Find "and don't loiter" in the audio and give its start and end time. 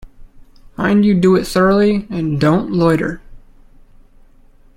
2.09-3.21